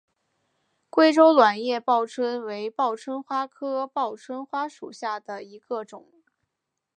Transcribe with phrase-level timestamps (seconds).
[0.89, 6.11] 贵州卵叶报春为报春花科报春花属下的一个种。